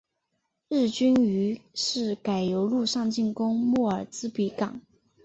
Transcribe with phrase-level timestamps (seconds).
[0.67, 4.81] 日军于是改由陆上进攻莫尔兹比港。